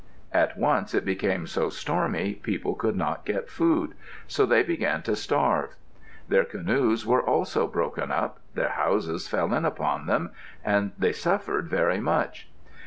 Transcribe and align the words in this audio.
At 0.31 0.57
once 0.57 0.95
it 0.95 1.05
became 1.05 1.45
so 1.45 1.69
stormy 1.69 2.33
people 2.33 2.73
could 2.73 2.95
not 2.95 3.23
get 3.23 3.51
food, 3.51 3.93
so 4.27 4.47
they 4.47 4.63
began 4.63 5.03
to 5.03 5.15
starve. 5.15 5.75
Their 6.27 6.43
canoes 6.43 7.05
were 7.05 7.21
also 7.21 7.67
broken 7.67 8.11
up, 8.11 8.39
their 8.55 8.69
houses 8.69 9.27
fell 9.27 9.53
in 9.53 9.63
upon 9.63 10.07
them, 10.07 10.31
and 10.65 10.89
they 10.97 11.13
suffered 11.13 11.69
very 11.69 11.99
much. 11.99 12.49